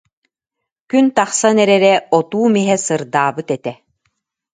[0.89, 3.73] Күн тахсан эрэрэ, отуум иһэ сырдаабыт этэ